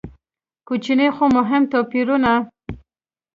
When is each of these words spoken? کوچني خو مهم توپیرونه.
کوچني 0.67 1.07
خو 1.15 1.25
مهم 1.37 1.63
توپیرونه. 1.71 2.33